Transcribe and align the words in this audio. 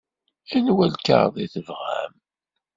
Anwa 0.55 0.85
lkaɣeḍ 0.93 1.35
i 1.43 1.47
tebɣam? 1.53 2.13